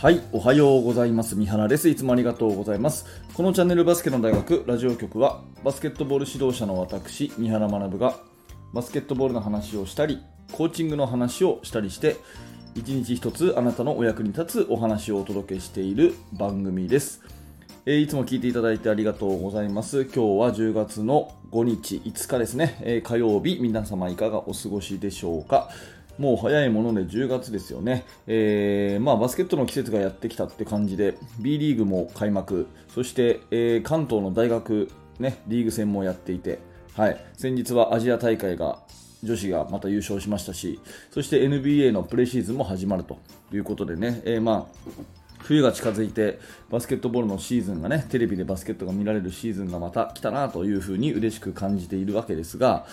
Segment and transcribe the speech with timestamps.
[0.00, 1.36] はい、おはようございます。
[1.36, 1.86] 三原です。
[1.90, 3.04] いつもありがとうございます。
[3.34, 8.16] このチャンネルバスケの大学ラジオ局は、バスケットボール指導者の私、三原学が、
[8.72, 10.22] バスケットボールの話をしたり、
[10.52, 12.16] コーチングの話をしたりして、
[12.74, 17.20] 一日一つあなたのお役に立つお話をお届けしている番組です。
[17.84, 20.04] えー、いつも聞いていただいてありがとうございます。
[20.04, 25.68] 今日は10月の5日、5日ですね、えー、火曜日、皆様いかがお過ごしでしょうか。
[26.20, 32.68] もう早いもので10月ですよね、えー、まあ、バスケットの季節がやってきたって感じで B リーグも開幕。
[32.94, 36.58] そして、えー、関東の大学、ね、リーグ戦もやっていて、
[36.94, 38.80] はい、先日はアジア大会が
[39.22, 40.78] 女子がまた優勝しましたし
[41.10, 43.18] そして NBA のプレシーズンも始まると
[43.52, 45.02] いうことでね、えー、まあ
[45.38, 46.38] 冬が近づいて
[46.70, 52.86] バスケットボールのシーズンがねテレビでバスケットが見られるシーズンがまた来たなというふうに嬉しく感じているわけですが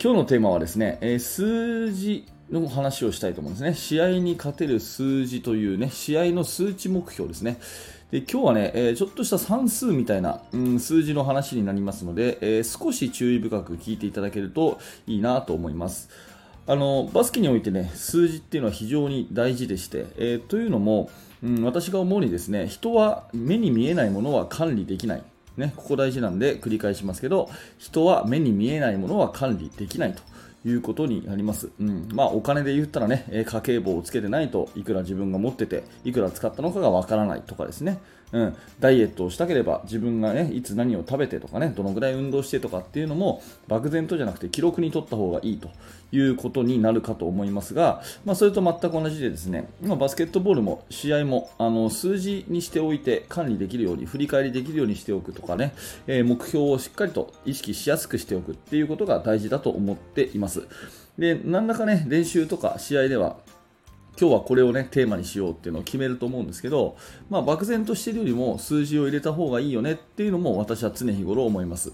[0.00, 3.74] 今日のテーマはですね、えー、数字の話をしたいと思うんですね。
[3.74, 7.58] 試合に勝てる数字というね、試合の数値目標ですね。
[8.10, 16.08] で今日はね、えー、ちょっとした算数みたいな、うん、数字の話になりますので、えー、少し注意深く聞いていただけるといいなと思います。
[16.66, 21.10] あのバスケにおいてね、数字っていうのは非常に大事でして、えー、というのも、
[21.42, 25.22] うん、私が思うにですね、人は目に見えないものは管理できない。
[25.58, 30.22] ね、ここ大事なんで繰り返しますけど、人は目に見えないものは管理できないと。
[30.68, 31.70] いうことになります。
[31.80, 32.08] うん。
[32.12, 37.98] まあ、お金で言ったらね、家計簿をつけてないといくら自分が持ってて、いくら使ったのかがわからないとかですね。
[38.32, 38.56] うん。
[38.78, 45.70] ダイエットをしたければ、自分がね、いつ何を食べてとかね、どのぐらい運動してとかっていうのも、漠然とじゃなくて記録に取った方がいいと
[46.10, 55.74] いうことになるかと思いますが、まあ、それと全く同じでですね、まあ、バスケットボールも試合もあの数字にしておいて管理できるように、振り返りできるようにしておくとかね、
[56.06, 60.66] えー、目標をしっかりと意識しやすくしておくっていうことが大事だと思っています。
[61.18, 63.36] で、何らかね、練習とか試合では、
[64.20, 66.96] 今日はこれをね、テーマにしようっていうのを決めると思うんですけど、
[67.30, 71.92] まあ、漠然としているよりも数字を入れた方がいいよねっていうのも私は常日頃思います。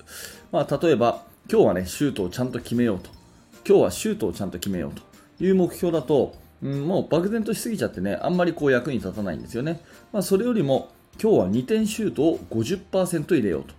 [0.50, 3.23] まあ、例えば、今日はね、シュートをちゃんと決めようと。
[3.66, 5.02] 今日はシュートをちゃんと決めようと
[5.42, 9.80] いう目標だと、うん、もう漠然としすぎちゃってね、あんまりこう役に立たないんですよね。
[10.12, 13.74] まあ、それよりも、今日は2点シュートを50%入れようと。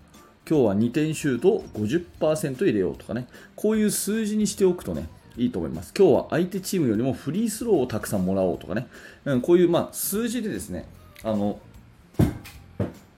[0.48, 5.08] 今日は2点シュートを50%入れようとかね、こういう数字にしておくとね、
[5.38, 5.94] いいと思います。
[5.98, 8.88] 今日は相手チームよりもフリースローをたくさんもらおうとかね、
[9.26, 10.88] うん、こういうまあ数字でですね、
[11.24, 11.60] あの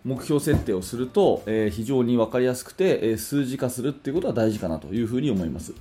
[0.08, 5.74] 目標設定をすると、えー、非常に分かりやすくて、えー、数字化するっていうことは大事かなというふうに思います。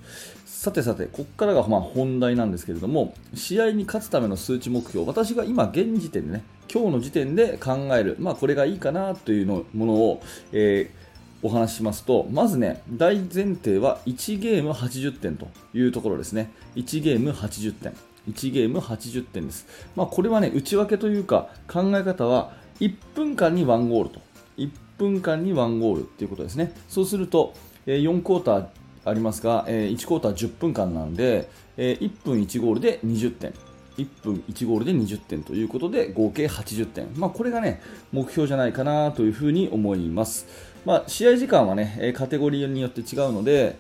[0.45, 10.23] さてさて、ここからがま本題なんですけれども、試合に勝つための数値目標、私が今現時点でね、今日の時点で考える、まあこれがいいかなというのものを、
[10.53, 11.07] えー
[11.43, 16.51] お話ししますと、まずね、大前提は1ゲーム80点というところですね。
[16.75, 17.95] 1ゲーム80点。
[18.29, 19.67] 1ゲーム80点です。
[19.95, 24.21] まあ、これはね、内訳というか、考え方は、1分間に1ゴールと。
[24.59, 26.73] 1分間に1ゴールっていうことですね。
[26.89, 27.55] そうすると、
[27.87, 28.67] 4クォーター
[29.05, 33.53] ありますが、1クォーター10分間なんで、1分1ゴールで20点。
[33.97, 37.81] 1分1ゴールで20点ということで合計80点、まあ、これがね
[38.13, 40.47] 目標じゃないかなというふうに思います。
[40.85, 43.77] まあ、試合時間はね、カテゴリーによって違うので、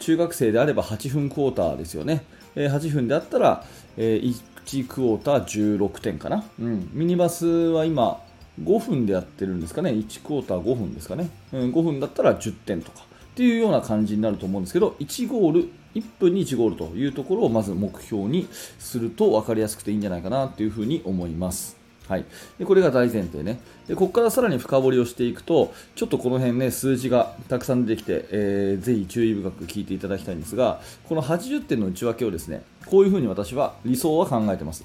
[0.00, 2.24] 中学生であれば8分クォーターですよね。
[2.54, 3.64] えー、8分であったら、
[3.96, 4.34] えー、
[4.66, 6.44] 1クォーター16点かな。
[6.60, 6.90] うん。
[6.92, 8.20] ミニバスは今、
[8.60, 9.90] 5分でやってるんですかね。
[9.90, 11.30] 1クォーター5分ですかね。
[11.52, 13.00] うん、5分だったら10点とか。
[13.00, 18.46] っていうような感じになると思うんですけど、1ゴール、1分に1ゴールというところをまず目標に
[18.78, 21.82] すると分かりやすくていいんじゃないかなというふうに思います。
[22.08, 22.26] はい、
[22.58, 34.84] でこれが大前提ねでここからさらに深掘りをしていくとちょっとこの辺ね数字がたくさん出てきて、えー、ぜひ注意深く聞いていただきたいんですがこの80点の内訳をですねこういうふうに私は理想は考えてます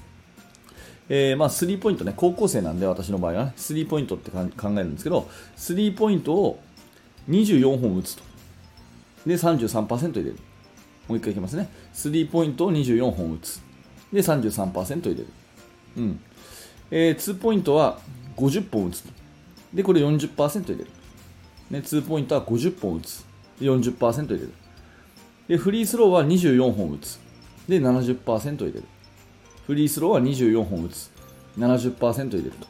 [1.08, 6.60] えー、まあ、スリーポイントね、高校生なんで私の場合はね、スリーポイントって考えるんですけど、スリーポイントを
[7.28, 8.22] 24本打つと。
[9.26, 10.36] で、33%入れる。
[11.08, 11.68] もう一回いきますね。
[11.92, 13.62] スリーポイントを24本打つ。
[14.12, 15.26] で、33%入れる。
[15.96, 16.20] うん。
[16.90, 17.98] えー、2ポイントは
[18.36, 19.04] 50本打つ
[19.72, 20.86] で、これ40%入れる。
[21.70, 23.24] ね、2ポイントは50本打つ。
[23.60, 24.52] で40%入れる。
[25.48, 27.18] で、フリースローは24本打つ。
[27.68, 28.84] で、70%入れる。
[29.68, 31.10] フリースローは24本打つ。
[31.58, 32.66] 70%入れると。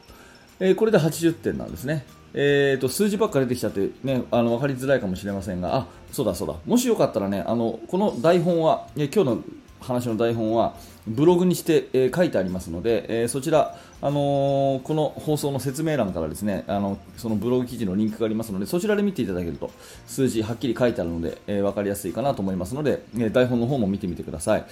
[0.59, 2.05] えー、これで80点なんですね。
[2.33, 9.43] えーと、数字ばっか出てきちゃって、ね、あの分かりづらいかもしれませんが、あそうだそうだ、もしよかったらね、あのこの台本は、ね今日の
[9.79, 10.75] 話の台本は
[11.07, 19.71] ブログにして、えー、書いてありますので、えー、そちら、あのー、この放送の説明欄からですねあのそのブログ記事のリンクがありますのでそちらで見ていただけると
[20.05, 24.65] 数字はっきり書いてあるので、えー、分かりやすいかなと思いますので、え、台本の方も見てみてください、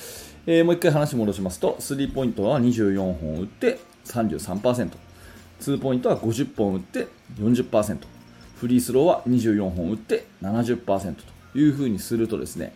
[0.45, 4.91] え、もう1回話戻しますとスリーポイントは24本打って33%
[5.59, 7.07] 2ポイントは50本打って
[7.37, 7.99] 40%、
[8.55, 11.15] フリースローは24本打って70%
[11.53, 12.73] というふうにするとですね、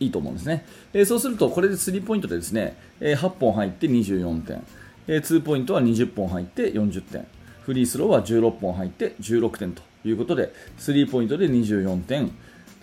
[0.00, 0.64] いいと思うんですね。
[0.92, 4.62] えー、そうすると、これでスリーポイントでですね、えー、8本入って24点、
[5.06, 7.26] えー、2ポイントは20本入って40点、
[7.62, 12.30] フリースローは16本入って16点ということで、スリーポイントで24点、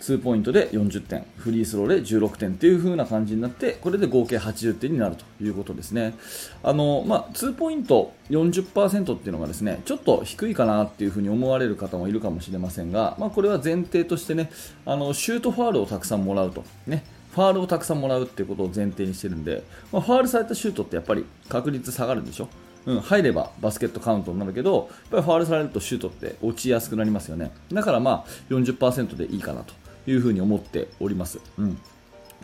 [0.00, 6.14] 2ポイントで40点、フリースローで16点という風な感じになって、これで合計80点になるということですね。
[6.62, 14.50] あの、まあ、2ポイント40%っていうのがですね、ちょっと低いかなっていう風に思われる方もいるかもしれませんが、まあ、これは前提としてね、
[14.84, 16.64] あの、シュートファールをたくさんもらうと。
[16.86, 17.04] ね。
[17.32, 22.48] ファールをたくさんもらうっていうことを前提にしてるんで、まあ、ファールされたシュートってやっぱり確率下がるんでしょ？
[22.86, 27.50] うん、入ればバスケットカウントになるけど、やっぱりファールされるとシュートって落ちやすくなりますよね。
[27.72, 29.74] だからまあ40%でいいかなと
[30.06, 31.40] いうふうに思っております。
[31.58, 31.78] うん。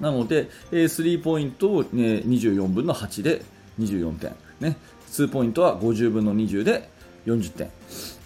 [0.00, 3.42] なので、えスリーポイントを、ね、24分の8で
[3.78, 4.76] 24点、ね、
[5.10, 6.88] 2ポイントは50分の20で
[7.26, 7.70] 40点、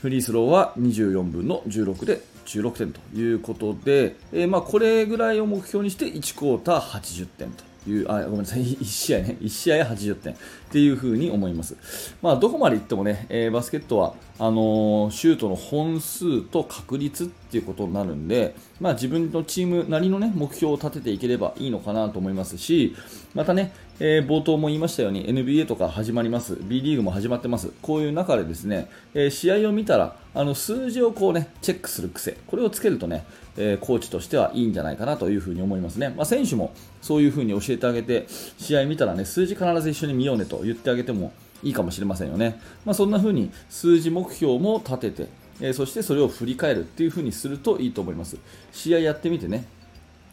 [0.01, 10.37] フリースローは24分の16で16点ということで、えー、まあこれぐらいを目標にして1クォーター80点という、あ、ごめんなさい、 1試合ね、1試合80点っ
[10.71, 11.77] ていうふうに思います。
[12.23, 22.95] まあ、どこまでいってもね、えー、バスケットは、あの、シュートの本数と確率っていうことになるんで、まあ、自分のチームなりのね、目標を立てていければいいのかなと思いますし、
[23.35, 33.25] またね、えー、冒頭も言いましたように NBA とか始まります、B リーグも始まってます、こういう中でですね、えー、試合を見たらあの数字をこうねチェックする癖、これをつけるとね、
[33.57, 36.11] えー、コーチとしてはいいんじゃないかなというふに思いますね。
[36.15, 38.27] まあ、選手もそういうふうに教えてあげて、
[38.59, 41.33] 試合見たらね数字必ず一緒に見ようねと言ってあげても
[41.67, 42.61] いいかもしれませんよね。
[42.85, 45.29] まあ、そんな風に数字目標も立てて、
[45.61, 48.37] えそしてそれを振り返るっていう風にするといいと思います。
[48.73, 49.65] 試合やってみてね、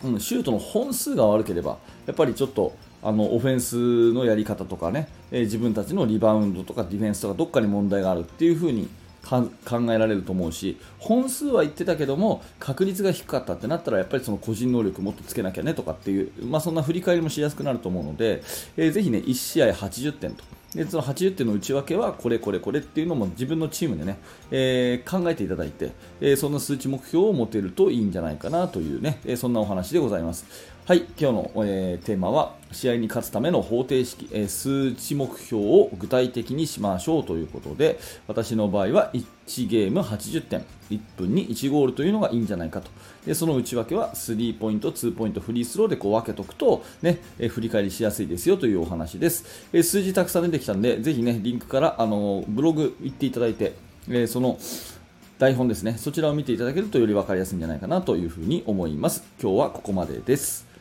[0.04, 8.88] うん、シュートの本数が悪ければ、やっぱりちょっとあのオフェンスのやり方とかね、えー、自分たちのリバウンドとかディフェンスとかどっかに問題があるっていう風に
[9.24, 9.50] 考
[9.94, 18.44] えられると思うし本数は言ってたけども確率が低かったってなったらやっぱりその個人能力もっとつけなきゃねとかっていう、まあ、そんな振り返りもしやすくなると思うので、
[18.78, 20.44] えー、ぜひね1試合80点と
[20.76, 24.18] でその80点の内訳はこれこれこれっていうのも自分のチームでね、
[24.52, 30.73] えー、考えていただいて、えー、そんな数値目標を持てるといいんじゃないかなというね、え、そんなお話でございます。
[30.86, 37.98] はい、今日の、えー、テーマは試合に勝つための方程式、えー、数値目標を具体的にしましょうということで
[38.28, 42.92] 私の場合は1ゲーム80点1分に1ゴールというのがいいんじゃないかと。
[43.26, 53.72] でその内訳は3ポイント2ポイントフリースローでこう分けとくと、ねえー、振り返りしやすいですよというお話です、え、数字たくさん出てきたんでぜひねリンクからあのブログ行っていただいて、
[54.10, 54.60] え、その
[55.40, 59.24] 台本ですねそちらを見ていただけるとより分かりやすいんじゃないかなというふうに思います。
[59.42, 60.73] 今日はここまでです。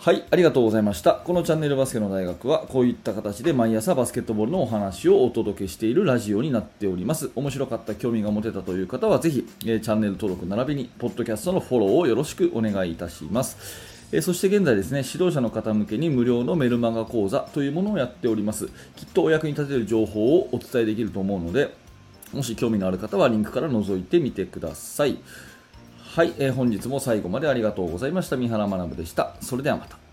[0.00, 1.14] はい、ありがとうございました。
[1.14, 7.32] このチャンネルバスケの大学はこういった形で毎朝バスケットボールのお話をお届けしているラジオになっております。
[7.34, 13.56] 面白かった、興味が持てたという方はぜひ、え、チャンネル登録並びに、ポッドキャストのフォローをよろしくお願いいたします。
[14.12, 18.68] え、そして現在ですね、指導者の方向けに無料のメルマガ講座というものをやっております。
[18.94, 21.74] きっとお役に立てる情報をお伝えできると思うので、
[22.32, 25.18] もし興味のある方はリンクから覗いてみてください。
[26.18, 28.36] はい、えー、本日も最後までありがとうございました。
[28.36, 29.36] 三原学でした。
[29.40, 30.07] それではまた。